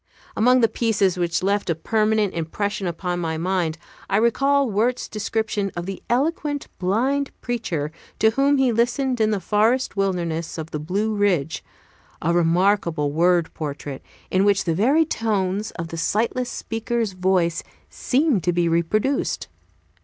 Among 0.35 0.61
the 0.61 0.67
pieces 0.67 1.15
which 1.19 1.43
left 1.43 1.69
a 1.69 1.75
permanent 1.75 2.33
impression 2.33 2.87
upon 2.87 3.19
my 3.19 3.37
mind 3.37 3.77
I 4.09 4.17
recall 4.17 4.67
Wirt's 4.67 5.07
description 5.07 5.71
of 5.75 5.85
the 5.85 6.01
eloquent 6.09 6.65
blind 6.79 7.29
preacher 7.39 7.91
to 8.17 8.31
whom 8.31 8.57
he 8.57 8.71
listened 8.71 9.21
in 9.21 9.29
the 9.29 9.39
forest 9.39 9.95
wilderness 9.95 10.57
of 10.57 10.71
the 10.71 10.79
Blue 10.79 11.13
Ridge, 11.13 11.63
a 12.19 12.33
remarkable 12.33 13.11
word 13.11 13.53
portrait, 13.53 14.01
in 14.31 14.43
which 14.43 14.63
the 14.63 14.73
very 14.73 15.05
tones 15.05 15.69
of 15.77 15.89
the 15.89 15.97
sightless 15.97 16.49
speaker's 16.49 17.11
voice 17.13 17.61
seemed 17.87 18.43
to 18.45 18.51
be 18.51 18.67
reproduced. 18.67 19.49